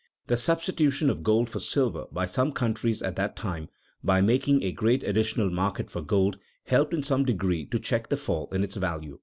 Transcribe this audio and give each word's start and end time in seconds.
The 0.25 0.35
substitution 0.35 1.11
of 1.11 1.21
gold 1.21 1.47
for 1.47 1.59
silver 1.59 2.05
by 2.11 2.25
some 2.25 2.53
countries 2.53 3.03
at 3.03 3.15
that 3.17 3.35
time, 3.35 3.69
by 4.03 4.19
making 4.19 4.63
a 4.63 4.71
great 4.71 5.03
additional 5.03 5.51
market 5.51 5.91
for 5.91 6.01
gold, 6.01 6.39
helped 6.63 6.95
in 6.95 7.03
some 7.03 7.23
degree 7.23 7.67
to 7.67 7.77
check 7.77 8.09
the 8.09 8.17
fall 8.17 8.49
in 8.51 8.63
its 8.63 8.77
value. 8.77 9.19